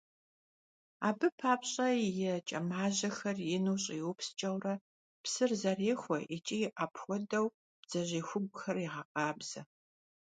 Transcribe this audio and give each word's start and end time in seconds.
Абы 1.07 1.27
папщӀэ 1.39 1.87
и 2.05 2.09
кӀэмажьэхэр 2.47 3.37
ину 3.55 3.75
щӀиупскӀэурэ, 3.83 4.73
псыр 5.23 5.51
зэрехуэ 5.61 6.17
икӀи 6.35 6.61
апхуэдэу 6.83 7.47
бдзэжьей 7.81 8.23
хугухэр 8.27 8.77
егъэкъабзэ. 8.87 9.61